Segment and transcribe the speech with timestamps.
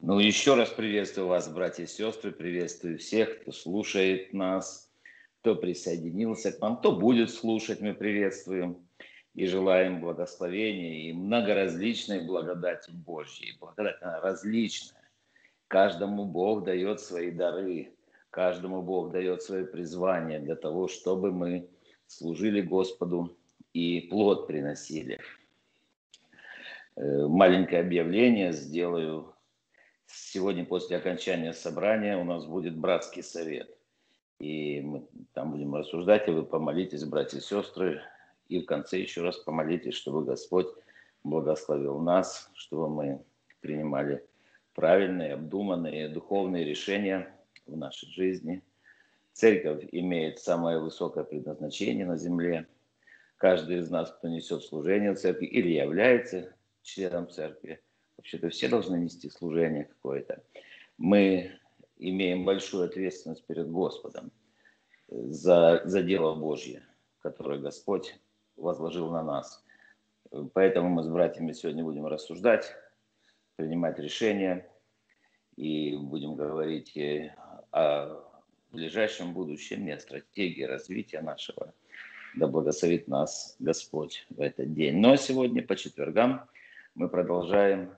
[0.00, 4.88] Ну, еще раз приветствую вас, братья и сестры, приветствую всех, кто слушает нас,
[5.40, 8.78] кто присоединился к нам, кто будет слушать, мы приветствуем
[9.34, 13.56] и желаем благословения и многоразличной благодати Божьей.
[13.58, 15.10] Благодать она различная.
[15.66, 17.92] Каждому Бог дает свои дары,
[18.30, 21.68] каждому Бог дает свое призвание для того, чтобы мы
[22.06, 23.36] служили Господу
[23.72, 25.18] и плод приносили.
[26.94, 29.34] Э, маленькое объявление сделаю
[30.10, 33.68] Сегодня после окончания собрания у нас будет братский совет.
[34.38, 38.00] И мы там будем рассуждать, и вы помолитесь, братья и сестры,
[38.48, 40.68] и в конце еще раз помолитесь, чтобы Господь
[41.24, 43.22] благословил нас, чтобы мы
[43.60, 44.24] принимали
[44.74, 47.34] правильные, обдуманные духовные решения
[47.66, 48.62] в нашей жизни.
[49.32, 52.66] Церковь имеет самое высокое предназначение на земле.
[53.36, 57.82] Каждый из нас, кто несет служение в церкви или является членом церкви,
[58.18, 60.42] Вообще-то все должны нести служение какое-то.
[60.98, 61.52] Мы
[61.96, 64.32] имеем большую ответственность перед Господом
[65.08, 66.82] за, за дело Божье,
[67.20, 68.18] которое Господь
[68.56, 69.64] возложил на нас.
[70.52, 72.74] Поэтому мы с братьями сегодня будем рассуждать,
[73.56, 74.68] принимать решения
[75.56, 76.98] и будем говорить
[77.70, 78.24] о
[78.72, 81.72] ближайшем будущем и о стратегии развития нашего.
[82.34, 84.98] Да благословит нас Господь в этот день.
[84.98, 86.48] Но сегодня по четвергам
[86.94, 87.96] мы продолжаем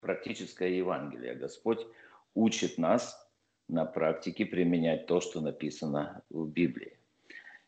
[0.00, 1.34] практическое Евангелие.
[1.34, 1.86] Господь
[2.34, 3.26] учит нас
[3.68, 6.98] на практике применять то, что написано в Библии.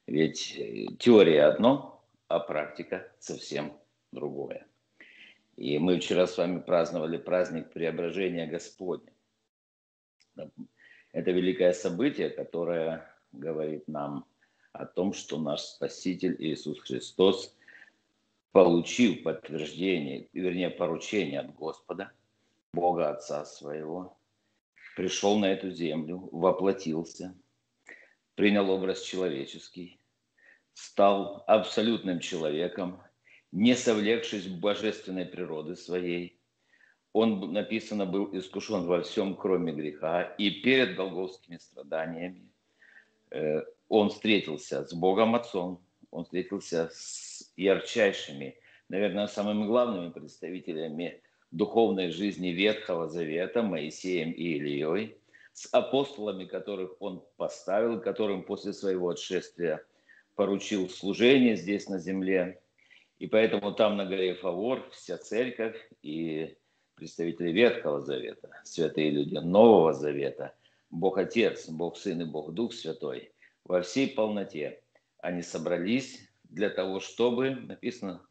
[0.07, 3.73] Ведь э, теория одно, а практика совсем
[4.13, 4.67] другое.
[5.57, 9.13] И мы вчера с вами праздновали праздник преображения Господня.
[11.13, 14.25] Это великое событие, которое говорит нам
[14.73, 17.55] о том, что наш Спаситель Иисус Христос,
[18.53, 22.13] получив подтверждение, вернее, поручение от Господа,
[22.73, 24.19] Бога Отца Своего,
[24.97, 27.35] пришел на эту землю, воплотился,
[28.35, 29.99] принял образ человеческий,
[30.75, 33.03] стал абсолютным человеком,
[33.53, 36.39] не совлекшись божественной природы своей.
[37.15, 42.53] Он, написано, был искушен во всем, кроме греха, и перед голговскими страданиями
[43.31, 45.81] э, он встретился с Богом Отцом,
[46.11, 48.59] он встретился с ярчайшими,
[48.91, 55.17] наверное, самыми главными представителями духовной жизни Ветхого Завета Моисеем и Ильей,
[55.53, 59.85] с апостолами, которых он поставил, которым после своего отшествия
[60.37, 62.61] поручил служение здесь на земле.
[63.19, 66.57] И поэтому там на горе Фавор вся церковь и
[66.95, 70.55] представители Ветхого Завета, святые люди Нового Завета,
[70.91, 73.33] Бог Отец, Бог Сын и Бог Дух Святой
[73.65, 74.81] во всей полноте.
[75.21, 78.25] Они собрались для того, чтобы, написано,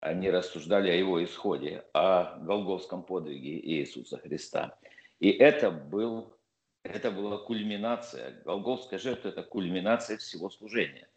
[0.00, 4.78] они рассуждали о его исходе, о голговском подвиге Иисуса Христа.
[5.18, 6.34] И это, был,
[6.82, 11.08] это была кульминация, голговская жертва– это кульминация всего служения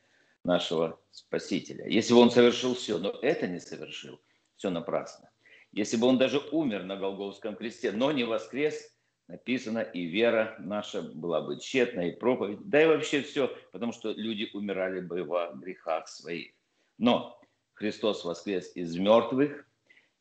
[0.43, 1.87] нашего Спасителя.
[1.87, 4.19] Если бы он совершил все, но это не совершил,
[4.57, 5.29] все напрасно.
[5.71, 8.93] Если бы он даже умер на Голговском кресте, но не воскрес,
[9.27, 14.11] написано, и вера наша была бы тщетна, и проповедь, да и вообще все, потому что
[14.11, 16.51] люди умирали бы во грехах своих.
[16.97, 17.39] Но
[17.73, 19.67] Христос воскрес из мертвых,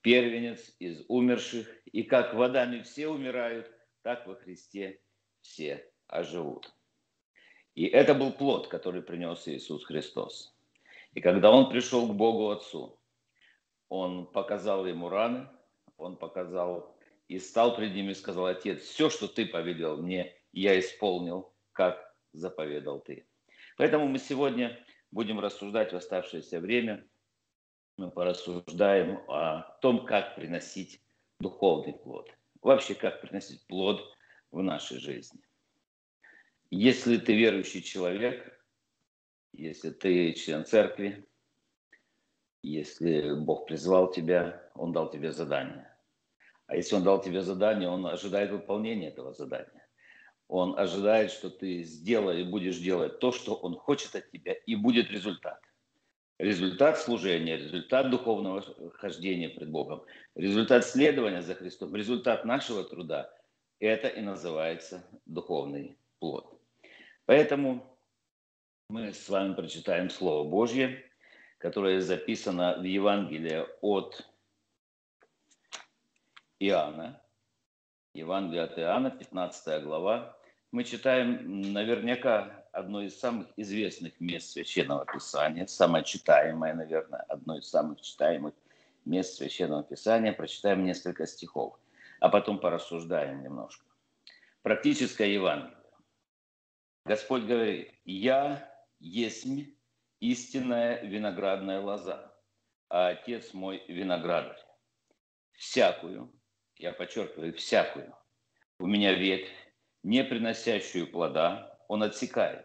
[0.00, 3.70] первенец из умерших, и как водами все умирают,
[4.02, 5.00] так во Христе
[5.40, 6.72] все оживут.
[7.74, 10.54] И это был плод, который принес Иисус Христос.
[11.14, 12.98] И когда Он пришел к Богу Отцу,
[13.88, 15.48] Он показал ему раны,
[15.98, 16.96] Он показал
[17.28, 22.14] и стал пред ним и сказал, Отец, все, что Ты повелел мне, я исполнил, как
[22.32, 23.26] заповедал Ты.
[23.76, 24.78] Поэтому мы сегодня
[25.10, 27.06] будем рассуждать в оставшееся время–
[27.96, 31.00] мы порассуждаем о том, как приносить
[31.40, 32.30] духовный плод.
[32.60, 34.00] Вообще, как приносить плод
[34.50, 35.40] в нашей жизни.
[36.70, 38.58] Если ты верующий человек,
[39.52, 41.26] если ты член церкви,
[42.62, 45.88] если Бог призвал тебя, Он дал тебе задание.
[46.66, 49.86] А если Он дал тебе задание, Он ожидает выполнения этого задания.
[50.48, 54.76] Он ожидает, что ты сделаешь и будешь делать то, что Он хочет от тебя, и
[54.76, 55.60] будет результат
[56.38, 58.62] результат служения, результат духовного
[58.94, 63.32] хождения пред Богом, результат следования за Христом, результат нашего труда,
[63.78, 66.60] это и называется духовный плод.
[67.26, 67.98] Поэтому
[68.88, 71.02] мы с вами прочитаем Слово Божье,
[71.58, 74.28] которое записано в Евангелии от
[76.58, 77.20] Иоанна.
[78.14, 80.36] Евангелие от Иоанна, 15 глава.
[80.70, 87.68] Мы читаем наверняка одно из самых известных мест Священного Писания, самое читаемое, наверное, одно из
[87.68, 88.54] самых читаемых
[89.04, 90.32] мест Священного Писания.
[90.32, 91.78] Прочитаем несколько стихов.
[92.20, 93.84] а потом порассуждаем немножко.
[94.62, 95.76] Практическое Евангелие.
[97.04, 99.44] Господь говорит, «Я есть
[100.20, 102.32] истинная виноградная лоза,
[102.88, 104.64] а Отец мой виноградарь.
[105.54, 106.32] Всякую,
[106.76, 108.14] я подчеркиваю, всякую,
[108.78, 109.50] у меня ветвь,
[110.04, 112.64] не приносящую плода, он отсекает,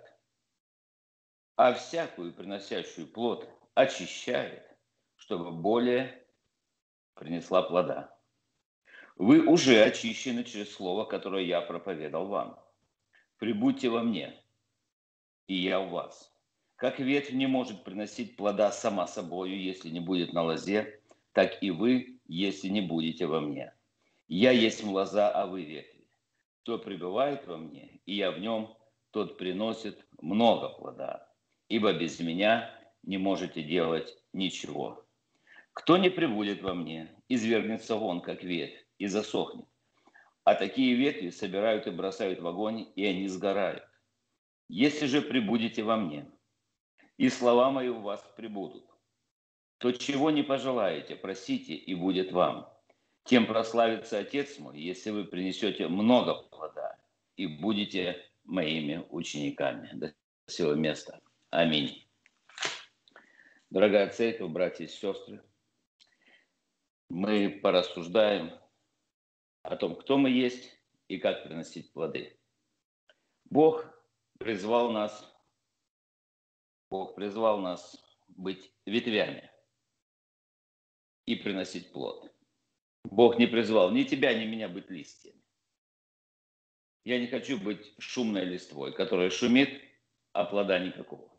[1.57, 4.65] а всякую приносящую плод очищает,
[5.17, 6.25] чтобы более
[7.13, 8.17] принесла плода.
[9.17, 12.57] Вы уже очищены через слово, которое я проповедал вам.
[13.37, 14.41] Прибудьте во мне,
[15.47, 16.33] и я у вас.
[16.77, 21.01] Как ветвь не может приносить плода сама собою, если не будет на лозе,
[21.33, 23.73] так и вы, если не будете во мне.
[24.29, 26.07] Я есть лоза, а вы ветви.
[26.63, 28.76] Кто пребывает во мне, и я в нем,
[29.17, 31.27] тот приносит много плода.
[31.69, 32.69] Ибо без меня
[33.01, 35.07] не можете делать ничего.
[35.73, 39.65] Кто не прибудет во мне, извергнется вон, как ветвь, и засохнет.
[40.43, 43.83] А такие ветви собирают и бросают в огонь, и они сгорают.
[44.69, 46.29] Если же прибудете во мне,
[47.17, 48.85] и слова мои у вас прибудут,
[49.79, 52.71] то чего не пожелаете, просите, и будет вам.
[53.23, 56.99] Тем прославится Отец мой, если вы принесете много плода
[57.35, 59.89] и будете моими учениками.
[59.93, 60.13] До
[60.47, 61.21] сего места.
[61.51, 62.07] Аминь.
[63.69, 65.43] Дорогая церковь, братья и сестры,
[67.09, 68.57] мы порассуждаем
[69.61, 70.73] о том, кто мы есть
[71.09, 72.37] и как приносить плоды.
[73.49, 73.85] Бог
[74.39, 75.33] призвал нас,
[76.89, 79.51] Бог призвал нас быть ветвями
[81.25, 82.33] и приносить плод.
[83.03, 85.41] Бог не призвал ни тебя, ни меня быть листьями.
[87.07, 89.81] Я не хочу быть шумной листвой, которая шумит,
[90.33, 91.31] а плода никакого.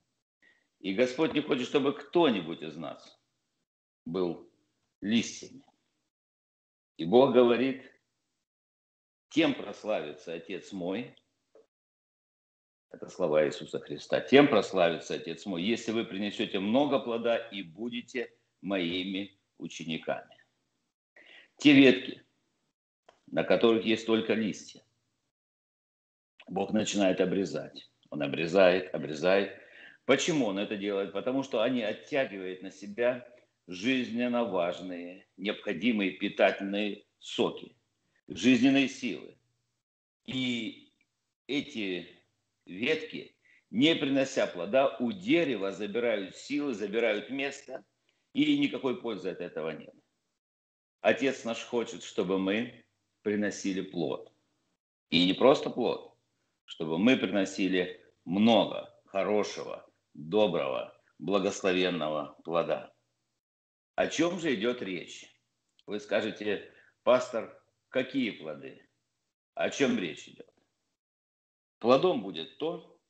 [0.81, 3.21] И Господь не хочет, чтобы кто-нибудь из нас
[4.07, 4.51] был
[5.03, 5.63] листьями.
[6.97, 7.83] И Бог говорит,
[9.29, 11.15] тем прославится Отец мой,
[12.89, 18.35] это слова Иисуса Христа, тем прославится Отец мой, если вы принесете много плода и будете
[18.63, 20.35] моими учениками.
[21.59, 22.25] Те ветки,
[23.27, 24.83] на которых есть только листья,
[26.49, 27.91] Бог начинает обрезать.
[28.11, 29.53] Он обрезает, обрезает.
[30.07, 31.13] Почему он это делает?
[31.13, 33.29] Потому что они оттягивают на себя
[33.67, 37.77] жизненно важные, необходимые питательные соки,
[38.27, 39.37] жизненные силы.
[40.25, 40.91] И
[41.47, 42.09] эти
[42.65, 43.37] ветки,
[43.71, 47.85] не принося плода, у дерева забирают силы, забирают место,
[48.33, 49.95] и никакой пользы от этого нет.
[51.03, 52.85] Отец наш хочет, чтобы мы
[53.23, 54.33] приносили плод.
[55.11, 56.18] И не просто плод,
[56.69, 62.95] чтобы мы приносили много хорошего, доброго, благословенного плода.
[63.95, 65.35] О чем же идет речь?
[65.87, 66.71] Вы скажете,
[67.05, 68.87] пастор, какие плоды?
[69.55, 70.53] О чем речь идет?
[71.79, 73.01] Плодом будет то,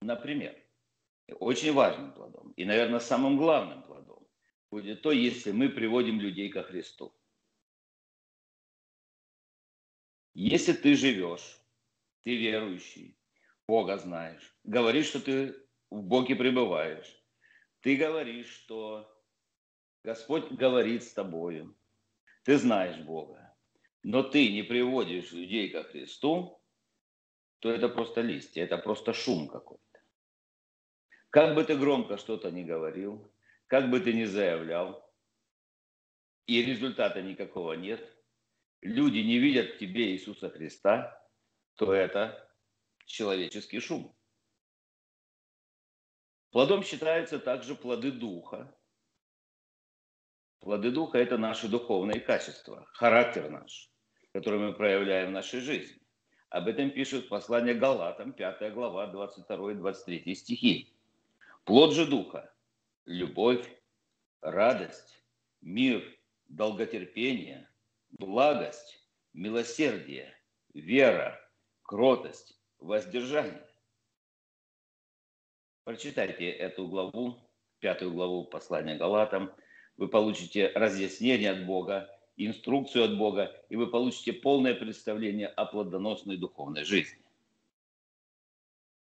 [0.00, 0.56] например,
[1.40, 4.26] очень важным плодом и, наверное, самым главным плодом
[4.70, 7.14] будет то, если мы приводим людей ко Христу.
[10.32, 11.57] Если ты живешь,
[12.28, 13.16] ты верующий,
[13.66, 15.56] Бога знаешь, говоришь, что ты
[15.88, 17.10] в Боге пребываешь,
[17.80, 19.10] ты говоришь, что
[20.04, 21.74] Господь говорит с тобою,
[22.42, 23.56] ты знаешь Бога,
[24.02, 26.62] но ты не приводишь людей ко Христу,
[27.60, 30.00] то это просто листья, это просто шум какой-то.
[31.30, 33.32] Как бы ты громко что-то ни говорил,
[33.68, 35.10] как бы ты ни заявлял,
[36.44, 38.06] и результата никакого нет,
[38.82, 41.17] люди не видят в тебе Иисуса Христа,
[41.78, 42.52] то это
[43.06, 44.12] человеческий шум.
[46.50, 48.76] Плодом считаются также плоды Духа.
[50.58, 53.92] Плоды Духа– это наши духовные качества, характер наш,
[54.32, 56.02] который мы проявляем в нашей жизни.
[56.48, 60.92] Об этом пишет послание Галатам, 5 глава, 22-23 стихи.
[61.64, 62.52] Плод же Духа–
[63.04, 63.70] любовь,
[64.40, 65.22] радость,
[65.60, 66.02] мир,
[66.48, 67.70] долготерпение,
[68.10, 70.36] благость, милосердие,
[70.74, 71.40] вера,
[71.88, 73.66] кротость, воздержание.
[75.84, 77.38] Прочитайте эту главу,
[77.78, 79.50] пятую главу послания Галатам.
[79.96, 86.36] Вы получите разъяснение от Бога, инструкцию от Бога, и вы получите полное представление о плодоносной
[86.36, 87.24] духовной жизни.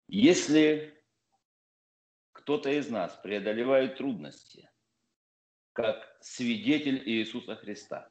[0.07, 0.97] Если
[2.31, 4.69] кто-то из нас преодолевает трудности,
[5.73, 8.09] как свидетель Иисуса Христа,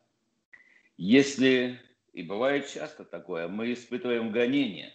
[0.98, 1.80] если,
[2.12, 4.92] и бывает часто такое, мы испытываем гонения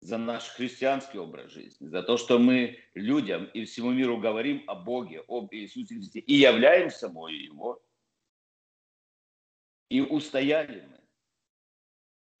[0.00, 4.74] за наш христианский образ жизни, за то, что мы людям и всему миру говорим о
[4.74, 7.82] Боге, об Иисусе Христе и являем собой Его,
[9.88, 10.98] и устояли мы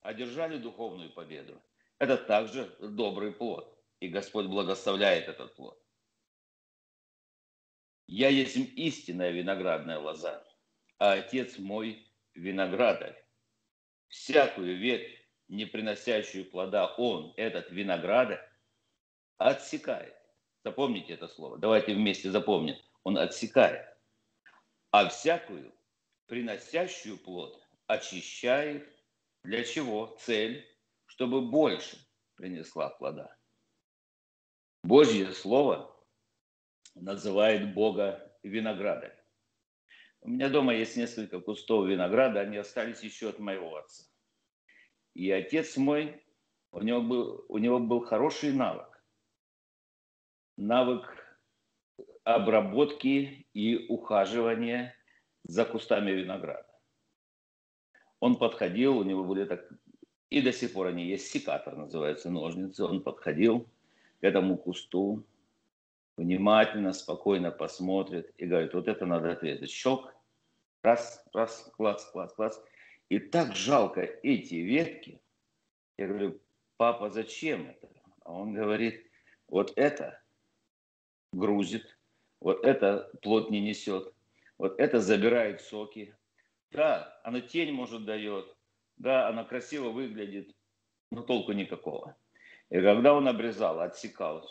[0.08, 1.60] одержали духовную победу.
[1.98, 3.74] Это также добрый плод.
[4.00, 5.78] И Господь благословляет этот плод.
[8.06, 10.46] Я есть истинная виноградная лоза,
[10.98, 13.22] а Отец мой виноградарь.
[14.08, 18.42] Всякую ветвь, не приносящую плода, он, этот виноградарь,
[19.36, 20.14] отсекает.
[20.64, 21.58] Запомните это слово.
[21.58, 22.76] Давайте вместе запомним.
[23.04, 23.86] Он отсекает.
[24.90, 25.72] А всякую,
[26.26, 28.88] приносящую плод, очищает.
[29.44, 30.16] Для чего?
[30.20, 30.66] Цель,
[31.06, 31.96] чтобы больше
[32.34, 33.36] принесла плода.
[34.82, 35.94] Божье Слово
[36.94, 39.17] называет Бога виноградарь.
[40.28, 44.04] У меня дома есть несколько кустов винограда, они остались еще от моего отца.
[45.14, 46.22] И отец мой,
[46.70, 49.02] у него был, у него был хороший навык.
[50.58, 51.06] Навык
[52.24, 54.94] обработки и ухаживания
[55.44, 56.78] за кустами винограда.
[58.20, 59.66] Он подходил, у него были так,
[60.28, 62.84] и до сих пор они есть, секатор называется, ножницы.
[62.84, 63.66] Он подходил
[64.20, 65.24] к этому кусту,
[66.18, 69.70] внимательно, спокойно посмотрит и говорит, вот это надо отрезать.
[69.70, 70.17] Щелк,
[70.82, 72.62] раз, раз, класс, класс, класс.
[73.08, 75.20] И так жалко эти ветки.
[75.96, 76.40] Я говорю,
[76.76, 77.88] папа, зачем это?
[78.24, 79.10] А он говорит,
[79.48, 80.22] вот это
[81.32, 81.98] грузит,
[82.40, 84.12] вот это плод не несет,
[84.58, 86.14] вот это забирает соки.
[86.70, 88.54] Да, она тень, может, дает,
[88.98, 90.54] да, она красиво выглядит,
[91.10, 92.16] но толку никакого.
[92.68, 94.46] И когда он обрезал, отсекал,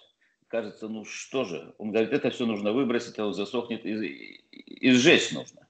[0.47, 4.91] кажется, ну что же, он говорит, это все нужно выбросить, оно засохнет и, и, и
[4.91, 5.66] сжечь нужно.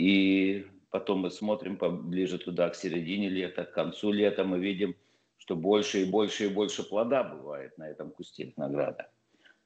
[0.00, 4.96] И потом мы смотрим поближе туда, к середине лета, к концу лета, мы видим,
[5.36, 9.12] что больше и больше и больше плода бывает на этом кусте винограда.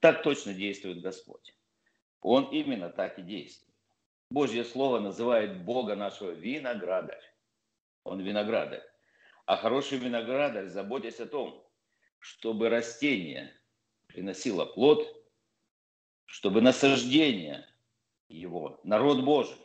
[0.00, 1.54] Так точно действует Господь.
[2.20, 3.72] Он именно так и действует.
[4.28, 7.22] Божье Слово называет Бога нашего виноградарь.
[8.02, 8.82] Он виноградарь.
[9.46, 11.64] А хороший виноградарь, заботясь о том,
[12.18, 13.52] чтобы растение
[14.08, 15.06] приносило плод,
[16.24, 17.64] чтобы насаждение
[18.26, 19.63] его, народ Божий,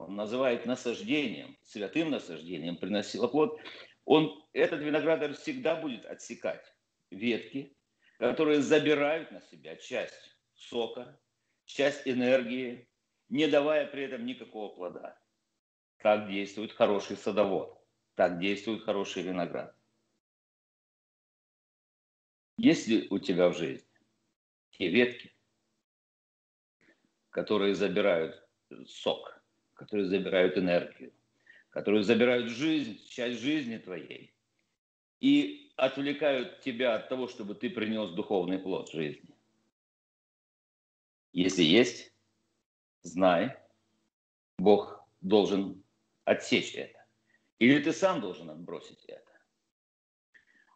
[0.00, 3.60] он называет насаждением, святым насаждением, приносило плод,
[4.06, 6.64] он, этот виноградарь всегда будет отсекать
[7.10, 7.76] ветки,
[8.18, 11.20] которые забирают на себя часть сока,
[11.66, 12.88] часть энергии,
[13.28, 15.20] не давая при этом никакого плода.
[15.98, 17.78] Так действует хороший садовод,
[18.14, 19.76] так действует хороший виноград.
[22.56, 23.86] Есть ли у тебя в жизни
[24.70, 25.34] те ветки,
[27.28, 28.42] которые забирают
[28.86, 29.39] сок,
[29.80, 31.10] которые забирают энергию,
[31.70, 34.34] которые забирают жизнь, часть жизни твоей
[35.20, 39.34] и отвлекают тебя от того, чтобы ты принес духовный плод жизни?
[41.32, 42.12] Если есть,
[43.00, 43.56] знай,
[44.58, 45.82] Бог должен
[46.26, 47.02] отсечь это.
[47.58, 49.32] Или ты сам должен отбросить это.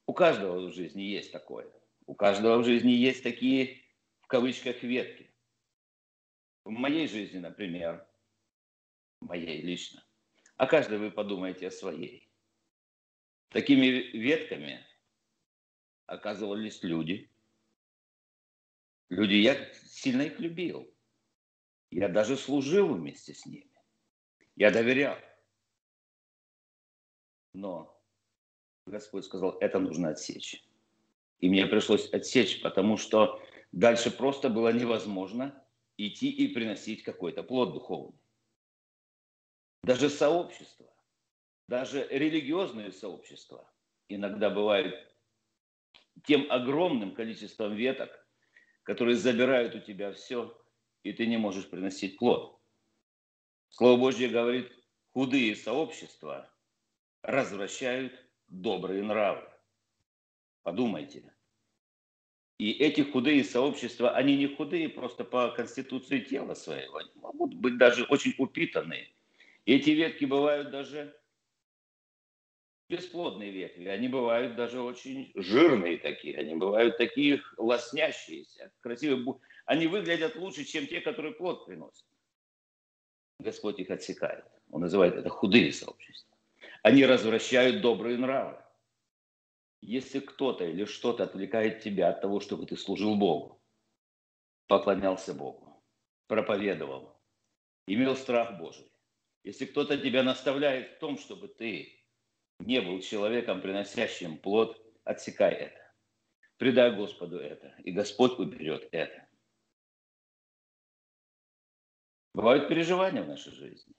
[0.07, 1.71] У каждого в жизни есть такое.
[2.07, 3.83] У каждого в жизни есть такие,
[4.23, 5.31] в кавычках, ветки.
[6.65, 8.07] В моей жизни, например,
[9.25, 10.05] моей лично.
[10.57, 12.31] А каждый вы подумаете о своей.
[13.49, 14.85] Такими ветками
[16.07, 17.31] оказывались люди.
[19.09, 20.93] Люди, я сильно их любил.
[21.91, 23.71] Я даже служил вместе с ними.
[24.57, 25.19] Я доверял.
[27.53, 28.01] Но
[28.87, 30.65] Господь сказал, это нужно отсечь.
[31.41, 33.41] И мне пришлось отсечь, потому что
[33.73, 35.65] дальше просто было невозможно
[35.97, 38.19] идти и приносить какой-то плод духовный.
[39.85, 40.91] Даже сообщества,
[41.69, 43.71] даже религиозные сообщества
[44.09, 44.95] иногда бывают
[46.25, 48.27] тем огромным количеством веток,
[48.85, 50.59] которые забирают у тебя все,
[51.03, 52.59] и ты не можешь приносить плод.
[53.69, 54.73] Слово Божье говорит,
[55.13, 56.51] худые сообщества
[57.21, 58.15] развращают
[58.49, 59.47] добрые нравы.
[60.63, 61.31] Подумайте.
[62.57, 67.77] И эти худые сообщества, они не худые просто по конституции тела своего, они могут быть
[67.77, 69.15] даже очень упитанные.
[69.67, 71.17] Эти ветки бывают даже
[72.89, 79.41] бесплодные ветви, они бывают даже очень жирные такие, они бывают такие лоснящиеся, красивые.
[79.65, 82.07] Они выглядят лучше, чем те, которые плод приносят.
[83.39, 84.45] Господь их отсекает.
[84.71, 86.37] Он называет это худые сообщества.
[86.83, 88.63] Они развращают добрые нравы.
[89.81, 93.61] Если кто-то или что-то отвлекает тебя от того, чтобы ты служил Богу,
[94.67, 95.83] поклонялся Богу,
[96.27, 97.19] проповедовал,
[97.87, 98.91] имел страх Божий,
[99.45, 102.03] если кто-то тебя наставляет в том, чтобы ты
[102.61, 105.95] не был человеком, приносящим плод, отсекай это.
[106.57, 109.29] Предай Господу это, и Господь уберет это.
[112.33, 113.95] Бывают переживания в нашей жизни.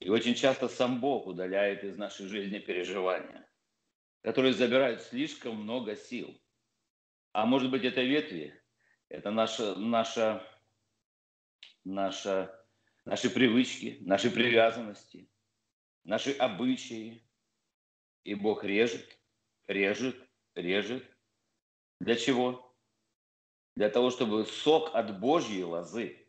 [0.00, 3.48] И очень часто сам Бог удаляет из нашей жизни переживания,
[4.20, 6.40] которые забирают слишком много сил.
[7.32, 8.60] А может быть, это ветви,
[9.08, 10.46] это наша, наша,
[11.84, 12.57] наша,
[13.08, 15.30] наши привычки, наши привязанности,
[16.04, 17.22] наши обычаи.
[18.24, 19.18] И Бог режет,
[19.66, 20.16] режет,
[20.54, 21.04] режет.
[22.00, 22.76] Для чего?
[23.76, 26.26] Для того, чтобы сок от Божьей лозы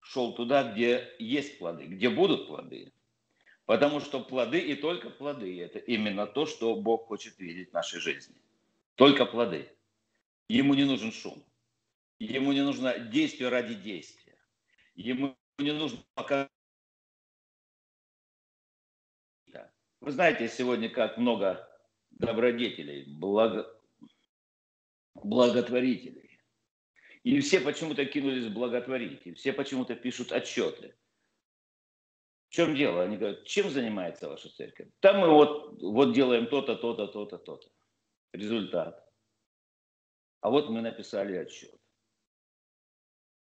[0.00, 2.94] шел туда, где есть плоды, где будут плоды.
[3.66, 8.00] Потому что плоды и только плоды– это именно то, что Бог хочет видеть в нашей
[8.00, 8.40] жизни.
[8.94, 9.70] Только плоды.
[10.48, 11.44] Ему не нужен шум.
[12.18, 14.38] Ему не нужно действие ради действия.
[14.94, 16.48] Ему не нужно пока...
[20.00, 21.68] Вы знаете сегодня, как много
[22.10, 23.72] добродетелей, благо...
[25.14, 26.22] благотворителей
[27.22, 30.96] и все почему-то кинулись благотворить, и все почему-то пишут отчеты.
[32.48, 33.02] В чем дело?
[33.02, 34.88] Они говорят, чем занимается ваша церковь?
[35.00, 37.70] Там мы вот, вот делаем то-то, то-то, то-то, то-то.
[38.32, 39.08] Результат.
[40.40, 41.80] А вот мы написали отчет.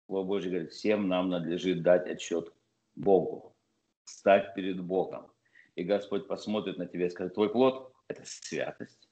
[0.07, 2.51] Слово Божье говорит, всем нам надлежит дать отчет
[2.95, 3.55] Богу,
[4.05, 5.31] стать перед Богом.
[5.75, 9.09] И Господь посмотрит на тебя и скажет, твой плод– это святость,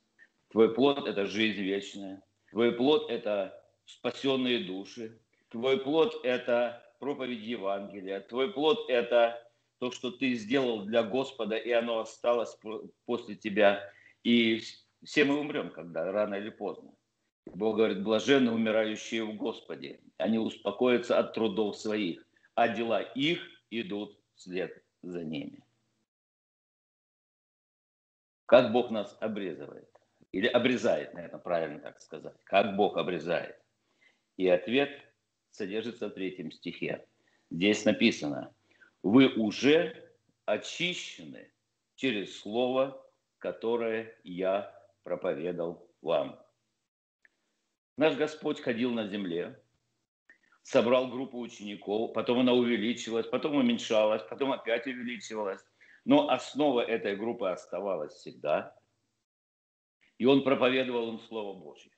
[0.50, 5.20] твой плод– это жизнь вечная, твой плод– это спасенные души.
[5.50, 8.22] Твой плод– это проповедь Евангелия.
[8.22, 9.42] Твой плод– это
[9.80, 12.58] то, что ты сделал для Господа, и оно осталось
[13.06, 13.92] после тебя.
[14.24, 14.62] И
[15.04, 16.95] все мы умрем, когда, рано или поздно.
[17.46, 20.00] Бог говорит, блаженны умирающие в Господе.
[20.18, 22.25] Они успокоятся от трудов своих,
[22.56, 25.64] а дела их идут вслед за ними.
[28.46, 29.90] Как Бог нас обрезывает?
[30.32, 32.36] Или обрезает, наверное, правильно так сказать.
[32.44, 33.58] Как Бог обрезает?
[34.38, 34.90] И ответ
[35.50, 37.08] содержится в третьем стихе.
[37.50, 38.54] Здесь написано,
[39.02, 40.12] вы уже
[40.46, 41.52] очищены
[41.96, 43.02] через слово,
[43.38, 44.74] которое я
[45.04, 46.44] проповедал вам.
[47.97, 49.58] Наш Господь ходил на земле,
[50.63, 55.62] собрал группу учеников, потом она увеличилась, потом уменьшалась, потом опять увеличивалась.
[56.03, 58.75] Но основа этой группы оставалась всегда.
[60.17, 61.91] И он проповедовал им Слово Божье.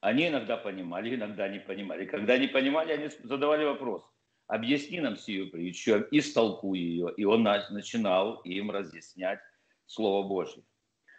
[0.00, 2.04] Они иногда понимали, иногда не понимали.
[2.04, 4.04] Когда не понимали, они задавали вопрос.
[4.46, 7.12] Объясни нам сию притчу, истолкуй ее.
[7.16, 9.40] И он начинал им разъяснять
[9.86, 10.62] Слово Божье.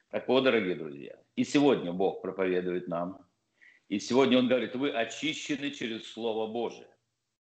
[0.09, 3.28] Так вот, дорогие друзья, и сегодня Бог проповедует нам.
[3.89, 6.87] И сегодня Он говорит, вы очищены через Слово Божие.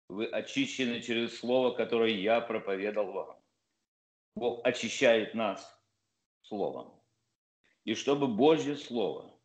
[0.08, 3.36] Вы очищены через Слово, которое я проповедал вам.
[4.34, 5.78] Бог очищает нас
[6.42, 6.92] Словом.
[7.84, 9.36] И чтобы Божье Слово–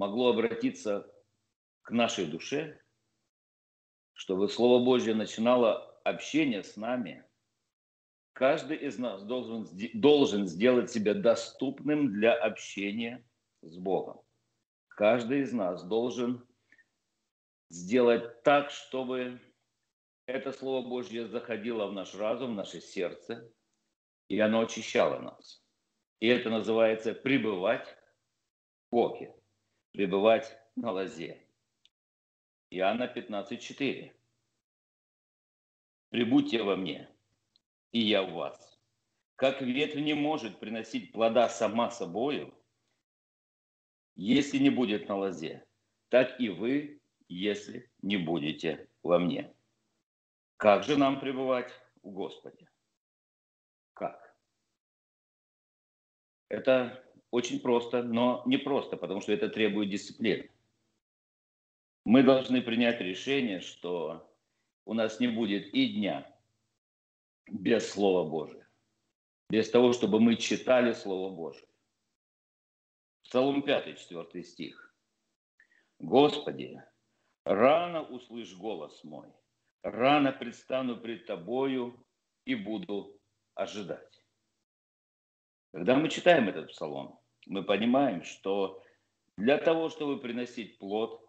[0.00, 1.06] могло обратиться
[1.82, 2.80] к нашей душе,
[4.14, 7.22] чтобы Слово Божье начинало общение с нами,
[8.32, 13.22] каждый из нас должен, должен сделать себя доступным для общения
[13.60, 14.22] с Богом.
[15.00, 16.46] Каждый из нас должен
[17.70, 19.40] сделать так, чтобы
[20.26, 23.50] это Слово Божье заходило в наш разум, в наше сердце,
[24.28, 25.64] и оно очищало нас.
[26.18, 29.34] И это называется пребывать в Боге
[29.92, 31.48] пребывать на лозе.
[32.68, 34.12] Иоанна 15:4.
[36.10, 37.08] Прибудьте во мне,
[37.92, 38.78] и я в вас.
[39.36, 42.54] Как ветвь не может приносить плода сама собою,
[44.16, 45.64] если не будет на лозе,
[46.08, 49.54] так и вы, если не будете во мне.
[50.56, 52.68] Как же нам пребывать в Господе?
[53.94, 54.36] Как?
[56.48, 60.50] Это очень просто, но не просто, потому что это требует дисциплины.
[62.04, 64.28] Мы должны принять решение, что
[64.84, 66.36] у нас не будет и дня
[67.48, 68.68] без Слова Божия,
[69.48, 71.69] без того, чтобы мы читали Слово Божие.
[73.30, 74.92] Псалом 5, 4 стих.
[76.00, 76.82] «Господи,
[77.44, 79.28] рано услышь голос мой,
[79.84, 82.04] рано предстану пред Тобою
[82.44, 83.20] и буду
[83.54, 84.24] ожидать».
[85.72, 88.82] Когда мы читаем этот псалом, мы понимаем, что
[89.36, 91.24] для того, чтобы приносить плод,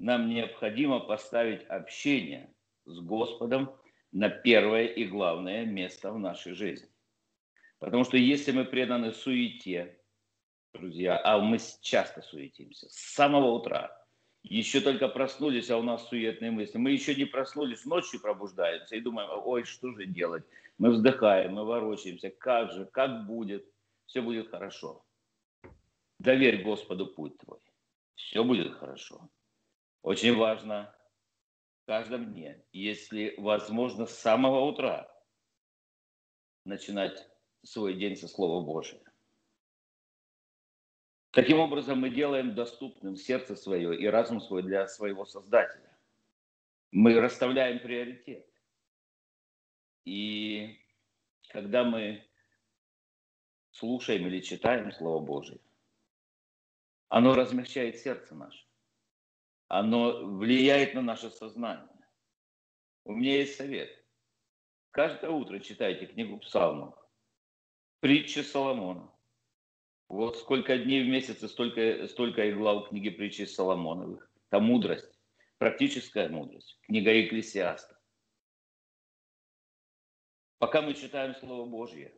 [0.00, 2.52] нам необходимо поставить общение
[2.84, 3.72] с Господом
[4.10, 6.90] на первое и главное место в нашей жизни.
[7.78, 9.99] Потому что если мы преданы суете,
[10.72, 13.96] друзья, а мы часто суетимся, с самого утра,
[14.42, 16.78] еще только проснулись, а у нас суетные мысли.
[16.78, 20.44] Мы еще не проснулись, ночью пробуждаемся и думаем, ой, что же делать?
[20.78, 23.66] Мы вздыхаем, мы ворочаемся, как же, как будет–
[24.10, 25.04] все будет хорошо.
[26.18, 27.60] Доверь Господу путь твой.
[28.16, 29.30] Все будет хорошо.
[30.02, 30.92] Очень важно
[31.82, 35.08] в каждом дне, если возможно, с самого утра
[36.64, 37.24] начинать
[37.62, 39.00] свой день со Слова Божия.
[41.32, 45.96] Таким образом, мы делаем доступным сердце свое и разум свой для своего Создателя.
[46.90, 48.46] Мы расставляем приоритет.
[50.04, 50.76] И
[51.50, 52.26] когда мы
[53.70, 55.60] слушаем или читаем Слово Божие,
[57.08, 58.64] оно размягчает сердце наше.
[59.68, 61.86] Оно влияет на наше сознание.
[63.04, 63.88] У меня есть совет.
[64.90, 66.94] Каждое утро читайте книгу Псалмов,
[68.00, 69.12] притчи Соломона.
[70.10, 74.28] Вот сколько дней в месяц, столько, столько и глав книги притчи Соломоновых.
[74.48, 75.20] Там мудрость,
[75.58, 76.76] практическая мудрость.
[76.82, 77.96] Книга Екклесиаста.
[80.58, 82.12] Пока мы читаем Слово Божье,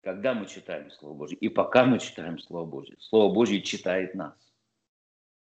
[0.00, 4.34] когда мы читаем Слово Божье, и пока мы читаем Слово Божье, Слово Божье читает нас.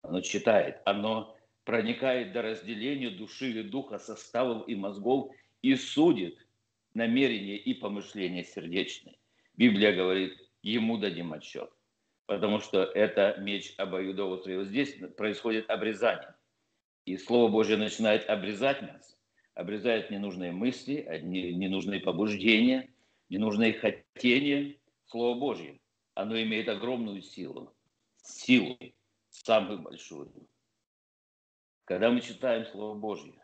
[0.02, 6.46] Оно читает, оно проникает до разделения души и духа, составов и мозгов и судит
[6.94, 9.18] намерения и помышления сердечные.
[9.56, 11.72] Библия говорит, ему дадим отчет.
[12.26, 14.58] Потому что это меч обоюдоострый.
[14.58, 16.36] Вот здесь происходит обрезание.
[17.06, 19.18] И Слово Божье начинает обрезать нас.
[19.54, 22.90] Обрезает ненужные мысли, ненужные побуждения,
[23.30, 24.78] ненужные хотения.
[25.06, 25.80] Слово Божье,
[26.16, 27.74] оно имеет огромную силу.
[28.22, 28.78] Силу,
[29.30, 30.32] самую большую.
[31.86, 33.42] Когда мы читаем Слово Божье,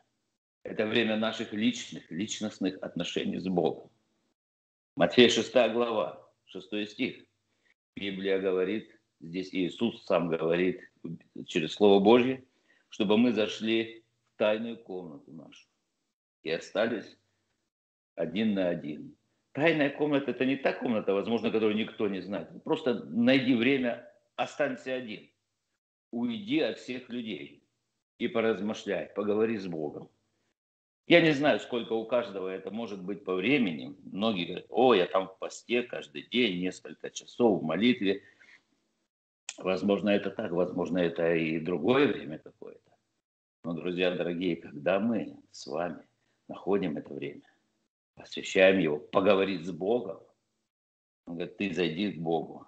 [0.63, 3.89] это время наших личных, личностных отношений с Богом.
[4.95, 6.22] Матфея 6 глава,
[6.53, 7.25] шестой стих.
[7.95, 8.89] Библия говорит,
[9.19, 10.81] здесь Иисус сам говорит
[11.45, 12.43] через Слово Божье,
[12.89, 15.67] чтобы мы зашли в тайную комнату нашу
[16.43, 17.17] и остались
[18.15, 19.15] один на один.
[19.53, 22.63] Тайная комната– это не та комната, возможно, которую никто не знает.
[22.63, 25.29] Просто найди время, останься один.
[26.11, 27.63] Уйди от всех людей
[28.19, 30.09] и поразмышляй, поговори с Богом.
[31.05, 33.95] Я не знаю, сколько у каждого это может быть по времени.
[34.05, 38.23] Многие говорят, о, я там в посте каждый день, несколько часов в молитве.
[39.57, 42.79] Возможно, это так, возможно, это и другое время какое-то.
[43.65, 46.07] Но, друзья дорогие, когда мы с вами
[46.47, 47.53] находим это время,
[48.15, 50.21] посвящаем его, поговорить с Богом,
[51.25, 52.65] он говорит, ты зайди к Богу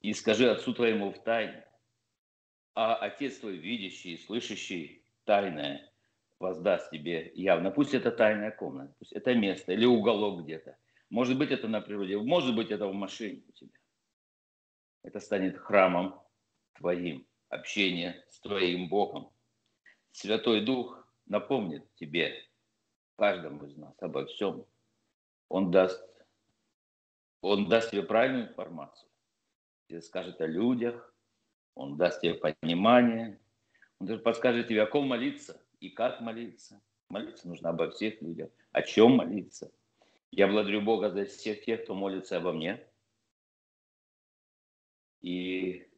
[0.00, 1.66] и скажи отцу твоему в тайне,
[2.74, 5.86] а отец твой видящий, слышащий тайное–
[6.40, 7.70] воздаст тебе явно.
[7.70, 10.76] Пусть это тайная комната, пусть это место или уголок где-то.
[11.10, 13.78] Может быть, это на природе, может быть, это в машине у тебя.
[15.02, 16.20] Это станет храмом
[16.74, 19.30] твоим, общение с твоим Богом.
[20.12, 22.34] Святой Дух напомнит тебе,
[23.16, 24.64] каждому из нас, обо всем.
[25.48, 26.02] Он даст,
[27.42, 29.08] он даст тебе правильную информацию.
[29.92, 31.14] Он скажет о людях,
[31.74, 33.38] он даст тебе понимание,
[33.98, 36.80] он даже подскажет тебе, о ком молиться– и как молиться.
[37.08, 38.50] Молиться нужно обо всех людях.
[38.72, 39.72] О чем молиться?
[40.30, 42.86] Я благодарю Бога за всех тех, кто молится обо мне.
[45.22, 45.88] И,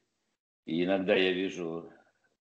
[0.64, 1.92] и иногда я вижу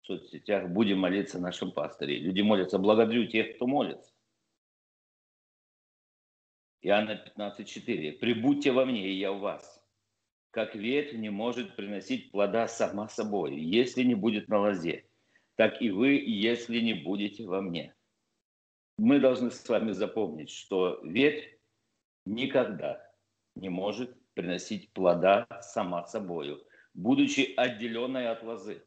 [0.02, 2.18] в соцсетях, будем молиться нашим пасторе.
[2.18, 4.12] Люди молятся, благодарю тех, кто молится.
[6.82, 8.12] Иоанна 15,4.
[8.18, 9.82] «Прибудьте во мне, и я в вас.
[10.50, 15.09] Как ветвь не может приносить плода сама собой, если не будет на лозе
[15.60, 17.94] так и вы, если не будете во мне.
[18.96, 21.54] Мы должны с вами запомнить, что ветвь
[22.24, 23.06] никогда
[23.56, 28.82] не может приносить плода сама собою, будучи отделенной от лозы,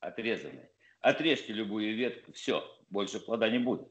[0.00, 0.68] отрезанной.
[0.98, 3.88] Отрежьте любую ветку, все, больше плода не будет.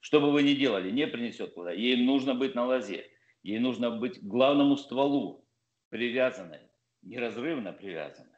[0.00, 1.70] Что бы вы ни делали, не принесет плода.
[1.70, 3.08] Ей нужно быть на лозе,
[3.44, 5.46] ей нужно быть к главному стволу,
[5.90, 6.68] привязанной,
[7.02, 8.35] неразрывно привязанной.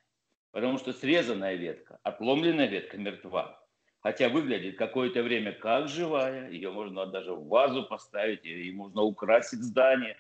[0.50, 3.62] Потому что срезанная ветка, отломленная ветка мертва.
[4.00, 9.60] Хотя выглядит какое-то время как живая, ее можно даже в вазу поставить, и можно украсить
[9.60, 10.16] здание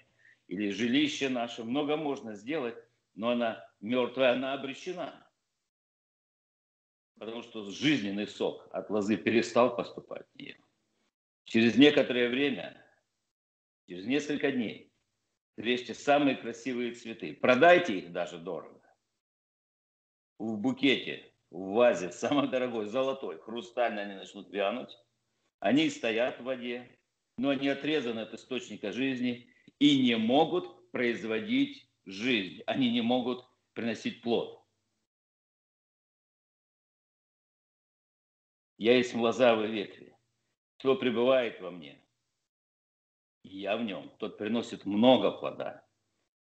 [0.48, 2.76] или жилище наше, много можно сделать,
[3.14, 5.26] но она мертвая, она обречена.
[7.18, 10.58] Потому что жизненный сок от лозы перестал поступать в нее.
[11.44, 12.84] Через некоторое время,
[13.86, 14.92] через несколько дней,
[15.56, 18.77] врежьте самые красивые цветы, продайте их даже дорого
[20.38, 24.96] в букете, в вазе, самой дорогой, золотой, хрустальной, они начнут вянуть.
[25.60, 26.98] Они стоят в воде,
[27.36, 32.62] но они отрезаны от источника жизни и не могут производить жизнь.
[32.66, 34.64] Они не могут приносить плод.
[38.76, 40.16] Я есть лозавые ветви.
[40.78, 42.00] Кто пребывает во мне,
[43.42, 45.84] я в нем, тот приносит много плода.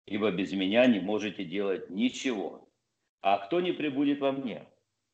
[0.07, 2.70] Ибо без меня не можете делать ничего.
[3.21, 4.67] А кто не прибудет во мне,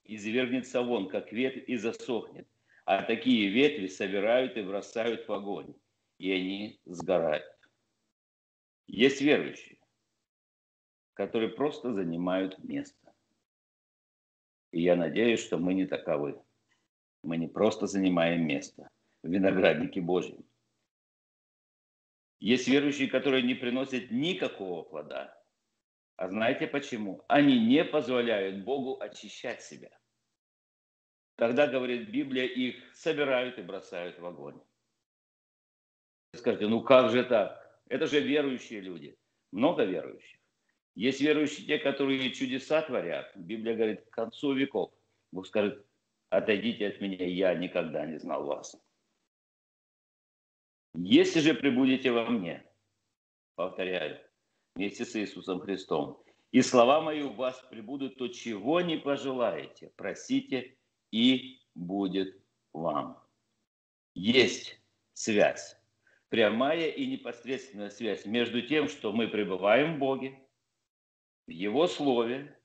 [0.04, 2.48] извергнется вон, как ветвь, и засохнет.
[2.84, 5.74] А такие ветви собирают и бросают в огонь.
[6.18, 7.44] и они сгорают.
[8.86, 9.78] Есть верующие,
[11.14, 13.12] которые просто занимают место.
[14.70, 16.40] И я надеюсь, что мы не таковы.
[17.22, 18.88] Мы не просто занимаем место
[19.22, 20.44] в винограднике Божьем.
[22.38, 25.36] Есть верующие, которые не приносят никакого плода.
[26.16, 27.24] А знаете почему?
[27.28, 29.90] Они не позволяют Богу очищать себя.
[31.36, 34.58] Тогда, говорит Библия, их собирают и бросают в огонь.
[36.34, 37.62] Скажите, ну как же так?
[37.88, 39.18] Это же верующие люди.
[39.52, 40.40] Много верующих.
[40.94, 43.30] Есть верующие те, которые чудеса творят.
[43.36, 44.94] Библия говорит, к концу веков.
[45.30, 45.86] Бог скажет,
[46.30, 48.74] отойдите от меня, я никогда не знал вас.
[50.94, 52.64] Если же прибудете во мне,
[53.54, 54.18] повторяю,
[54.76, 60.76] вместе с Иисусом Христом, и слова мои у вас прибудут, то чего не пожелаете, просите,
[61.10, 62.40] и будет
[62.72, 63.20] вам.
[64.14, 64.80] Есть
[65.12, 65.76] связь,
[66.28, 70.38] прямая и непосредственная связь между тем, что мы пребываем в Боге,
[71.46, 72.58] в Его Слове,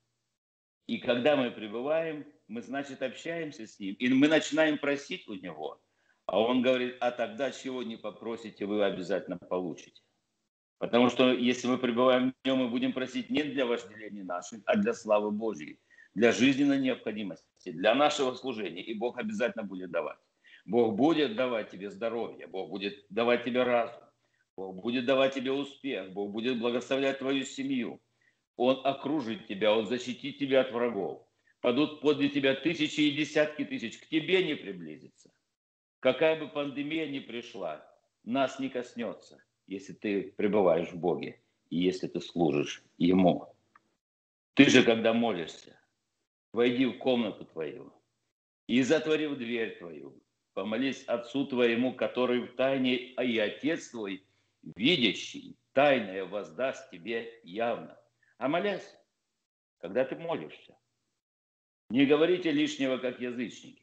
[0.86, 5.80] и когда мы пребываем, мы, значит, общаемся с Ним, и мы начинаем просить у Него–
[6.26, 10.02] а он говорит, а тогда чего не попросите, вы обязательно получите.
[10.82, 14.76] Потому что если мы пребываем в нем, мы будем просить не для вожделения наших, а
[14.76, 15.78] для славы Божьей,
[16.12, 18.82] для жизненной необходимости, для нашего служения.
[18.82, 20.18] И Бог обязательно будет давать.
[20.64, 24.02] Бог будет давать тебе здоровье, Бог будет давать тебе разум,
[24.56, 28.02] Бог будет давать тебе успех, Бог будет благословлять твою семью.
[28.56, 31.24] Он окружит тебя, Он защитит тебя от врагов.
[31.60, 35.30] Падут подле тебя тысячи и десятки тысяч, к тебе не приблизится.
[36.00, 37.88] Какая бы пандемия ни пришла,
[38.24, 43.54] нас не коснется, если ты пребываешь в Боге и если ты служишь Ему.
[44.54, 45.78] Ты же, когда молишься,
[46.52, 47.92] войди в комнату твою
[48.66, 50.22] и, затворив дверь твою,
[50.54, 54.24] помолись Отцу твоему, который в тайне, а и Отец твой,
[54.76, 57.98] видящий, тайное воздаст тебе явно.
[58.38, 58.96] А молясь,
[59.78, 60.76] когда ты молишься,
[61.88, 63.82] не говорите лишнего, как язычники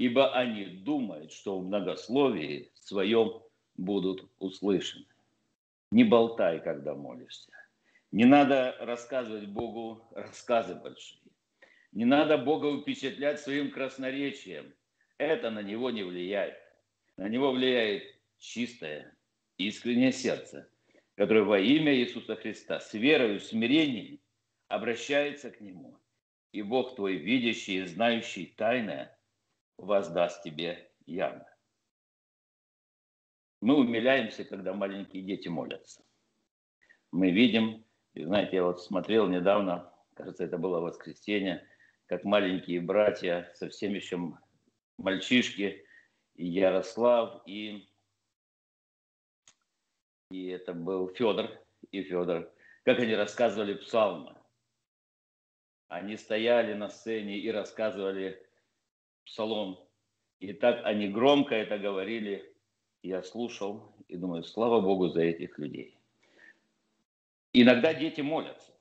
[0.00, 3.42] ибо они думают, что в многословии своем
[3.80, 5.06] будут услышаны.
[5.90, 7.50] Не болтай, когда молишься.
[8.12, 11.20] Не надо рассказывать Богу рассказы большие.
[11.92, 14.72] Не надо Бога впечатлять своим красноречием.
[15.18, 16.56] Это на него не влияет.
[17.16, 18.04] На него влияет
[18.38, 19.14] чистое,
[19.58, 20.68] искреннее сердце,
[21.16, 24.20] которое во имя Иисуса Христа с верой и смирением
[24.68, 25.98] обращается к Нему.
[26.52, 29.16] И Бог твой, видящий и знающий тайное,
[29.76, 31.49] воздаст тебе явно.
[33.60, 36.02] Мы умиляемся, когда маленькие дети молятся.
[37.12, 41.66] Мы видим, и знаете, я вот смотрел недавно, кажется, это было воскресенье,
[42.06, 44.18] как маленькие братья, совсем еще
[44.96, 45.84] мальчишки,
[46.34, 47.88] и Ярослав, и,
[50.30, 51.50] и это был Федор,
[51.90, 52.50] и Федор,
[52.84, 54.34] как они рассказывали псалмы.
[55.88, 58.46] Они стояли на сцене и рассказывали
[59.24, 59.78] псалом.
[60.38, 62.49] И так они громко это говорили.
[63.02, 65.96] Я слушал и думаю, слава Богу за этих людей.
[67.52, 68.72] Иногда дети молятся.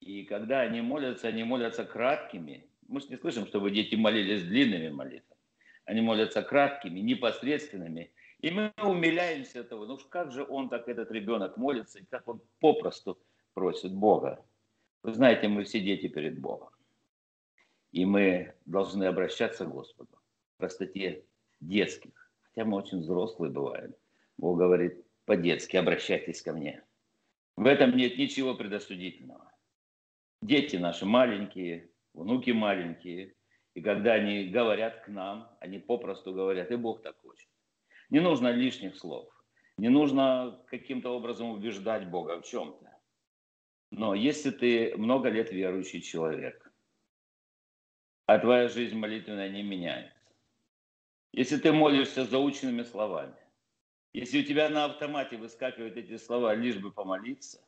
[0.00, 2.68] И когда они молятся, они молятся краткими.
[2.88, 5.40] Мы же не слышим, чтобы дети молились длинными молитвами.
[5.84, 8.12] Они молятся краткими, непосредственными.
[8.40, 9.86] И мы умиляемся этого.
[9.86, 13.18] Ну как же он так, этот ребенок, молится, и как он попросту
[13.54, 14.44] просит Бога.
[15.02, 16.70] Вы знаете, мы все дети перед Богом.
[17.92, 20.18] И мы должны обращаться к Господу
[20.54, 21.24] в простоте
[21.60, 22.25] детских.
[22.56, 23.94] Хотя мы очень взрослые бываем.
[24.38, 26.82] Бог говорит, по-детски обращайтесь ко мне.
[27.56, 29.52] В этом нет ничего предосудительного.
[30.40, 33.34] Дети наши маленькие, внуки маленькие.
[33.74, 37.48] И когда они говорят к нам, они попросту говорят, и Бог так хочет.
[38.08, 39.28] Не нужно лишних слов.
[39.76, 42.90] Не нужно каким-то образом убеждать Бога в чем-то.
[43.90, 46.72] Но если ты много лет верующий человек,
[48.24, 50.15] а твоя жизнь молитвенная не меняется.
[51.36, 53.36] Если ты молишься заученными словами,
[54.14, 57.62] если у тебя на автомате выскакивают эти слова, лишь бы помолиться,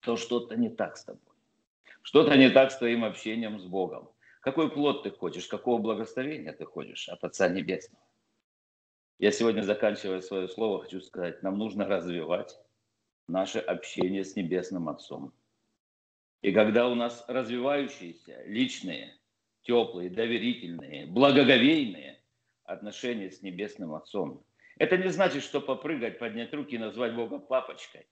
[0.00, 1.34] то что-то не так с тобой.
[2.00, 4.10] Что-то не так с твоим общением с Богом.
[4.40, 8.02] Какой плод ты хочешь, какого благословения ты хочешь от Отца Небесного?
[9.18, 12.58] Я сегодня, заканчивая свое слово, хочу сказать, нам нужно развивать
[13.26, 15.34] наше общение с Небесным Отцом.
[16.40, 19.18] И когда у нас развивающиеся личные
[19.60, 22.17] теплые, доверительные, благоговейные
[22.68, 24.44] отношения с Небесным Отцом.
[24.78, 28.06] Это не значит, что попрыгать, поднять руки и назвать Бога папочкой.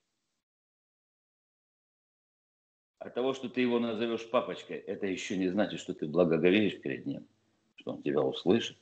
[2.99, 7.07] От того, что ты его назовешь папочкой, это еще не значит, что ты благоговеешь перед
[7.07, 7.29] ним,
[7.77, 8.79] что он тебя услышит.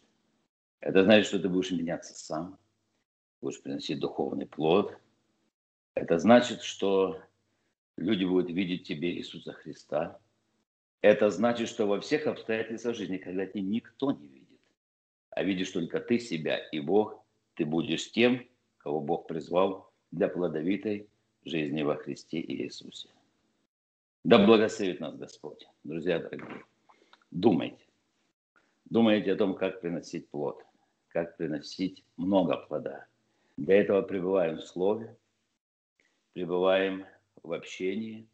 [0.81, 2.59] Это значит, что ты будешь меняться сам.
[3.41, 4.97] будешь приносить духовный плод.
[5.95, 7.21] Это значит, что
[7.97, 10.21] люди будут видеть тебе Иисуса Христа.
[11.03, 14.44] Это значит, что во всех обстоятельствах жизни, когда тебя никто не видит,
[15.35, 17.21] а видишь только ты себя и Бог,
[17.55, 18.47] ты будешь тем,
[18.79, 21.09] кого Бог призвал для плодовитой
[21.45, 23.09] жизни во Христе Иисусе.
[24.23, 25.67] Да благословит нас Господь.
[25.83, 26.65] Друзья дорогие,
[27.31, 27.85] думайте.
[28.85, 30.65] Думайте о том, как приносить плод,
[31.09, 33.07] как приносить много плода.
[33.57, 35.17] Для этого пребываем в Слове,
[36.33, 37.05] пребываем
[37.43, 38.29] в общении.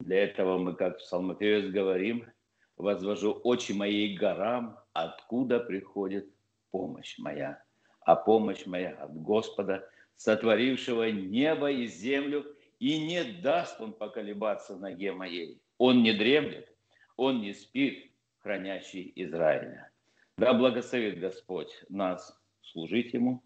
[0.00, 2.26] Для этого мы, как псалмопевец говорим,
[2.76, 6.28] «Возвожу очи моей горам, откуда приходит
[6.70, 7.66] помощь моя».
[8.06, 12.46] А помощь моя от Господа, сотворившего небо и землю,
[12.78, 15.60] и не даст он поколебаться ноге моей.
[15.76, 16.72] Он не дремлет,
[17.16, 19.90] он не спит, хранящий Израиля.
[20.38, 23.42] Да благословит Господь нас служить Ему,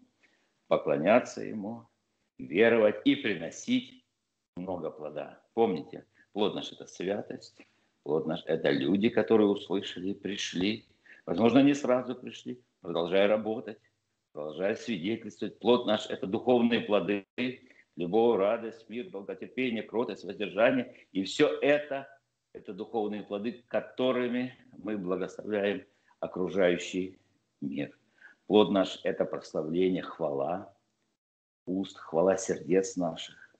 [0.67, 1.87] поклоняться Ему,
[2.37, 4.05] веровать и приносить
[4.57, 5.41] много плода.
[5.55, 7.65] Помните, плод наш– это святость,
[8.03, 10.85] плод наш– это люди, которые услышали, пришли.
[11.25, 13.77] Возможно, не сразу пришли, продолжая работать,
[14.33, 15.59] продолжая свидетельствовать.
[15.59, 17.25] Плод наш– это духовные плоды,
[17.95, 20.95] любовь, радость, мир, долготерпение, кротость, воздержание.
[21.11, 22.07] И все это–
[22.53, 25.85] это духовные плоды, которыми мы благословляем
[26.19, 27.19] окружающий
[27.61, 27.97] мир.
[28.47, 30.75] Плод наш– это прославление, хвала
[31.65, 33.55] уст, хвала сердец наших.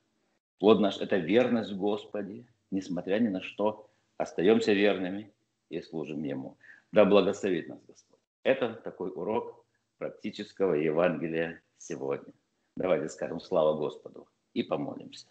[0.60, 3.91] Плод наш– это верность в Господе, несмотря ни на что,
[4.22, 5.34] остаемся верными
[5.70, 6.58] и служим Ему.
[6.92, 8.20] Да благословит нас Господь.
[8.44, 9.66] Это такой урок
[9.98, 12.34] практического Евангелия сегодня.
[12.76, 15.28] Давайте скажем слава Господу и помолимся.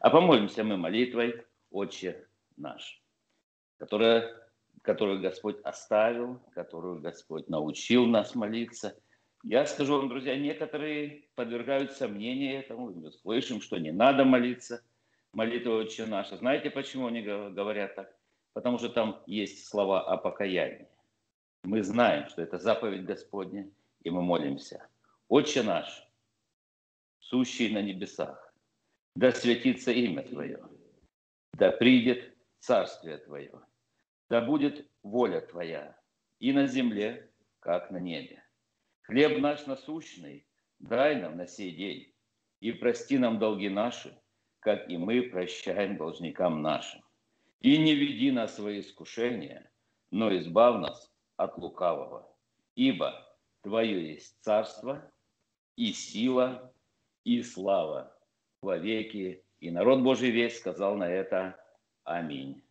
[0.00, 3.02] А помолимся мы молитвой «Отче наш»,
[3.78, 4.34] которая,
[4.82, 8.96] которую Господь оставил, которую Господь научил нас молиться.
[9.42, 12.90] Я скажу вам, друзья, некоторые подвергают сомнению этому.
[12.90, 14.82] Мы слышим, что не надо молиться
[15.32, 16.28] молитвой «Отче наш».
[16.28, 18.19] Знаете, почему они говорят так?
[18.52, 20.88] Потому что там есть слова о покаянии.
[21.62, 23.70] Мы знаем, что это заповедь Господня,
[24.02, 24.86] и мы молимся.
[25.28, 26.06] «Отче наш,
[27.20, 28.52] сущий на небесах,
[29.14, 30.60] да святится имя Твое,
[31.52, 33.60] да придет Царствие Твое,
[34.28, 35.96] да будет воля Твоя
[36.40, 38.42] и на земле, как на небе.
[39.02, 40.46] Хлеб наш насущный
[40.80, 42.12] дай нам на сей день,
[42.60, 44.18] и прости нам долги наши,
[44.60, 47.02] как и мы прощаем должникам нашим.
[47.60, 49.70] И не веди нас свои искушения,
[50.10, 52.26] но избав нас от лукавого.
[52.74, 53.26] Ибо
[53.62, 55.12] Твое есть царство
[55.76, 56.72] и сила
[57.24, 58.16] и слава
[58.62, 59.44] во веки.
[59.58, 61.62] И народ Божий весь сказал на это
[62.04, 62.62] Аминь.